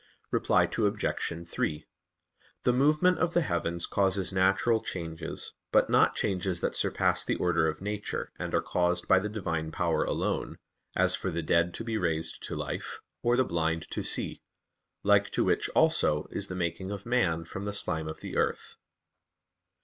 Reply 0.31 0.63
Obj. 0.63 1.45
3: 1.47 1.85
The 2.63 2.73
movement 2.73 3.19
of 3.19 3.35
the 3.35 3.41
heavens 3.41 3.85
causes 3.85 4.33
natural 4.33 4.79
changes; 4.79 5.53
but 5.71 5.91
not 5.91 6.15
changes 6.15 6.59
that 6.61 6.75
surpass 6.75 7.23
the 7.23 7.35
order 7.35 7.67
of 7.67 7.81
nature, 7.83 8.31
and 8.39 8.55
are 8.55 8.63
caused 8.63 9.07
by 9.07 9.19
the 9.19 9.29
Divine 9.29 9.71
Power 9.71 10.03
alone, 10.03 10.57
as 10.95 11.13
for 11.13 11.29
the 11.29 11.43
dead 11.43 11.75
to 11.75 11.83
be 11.83 11.99
raised 11.99 12.41
to 12.45 12.55
life, 12.55 13.01
or 13.21 13.37
the 13.37 13.45
blind 13.45 13.87
to 13.91 14.01
see: 14.01 14.41
like 15.03 15.29
to 15.29 15.43
which 15.43 15.69
also 15.75 16.25
is 16.31 16.47
the 16.47 16.55
making 16.55 16.89
of 16.89 17.05
man 17.05 17.45
from 17.45 17.65
the 17.65 17.71
slime 17.73 18.07
of 18.07 18.21
the 18.21 18.37
earth. 18.37 18.77